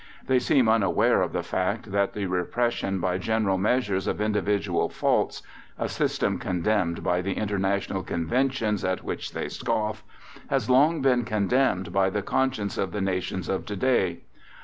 [0.25, 5.43] They seem unaware of the fact that the repression by general measures of individual faults
[5.77, 10.03] a system condemned by the International Conventions at which they scoff
[10.49, 14.21] has long been condemned by the conscience of the nations of to day.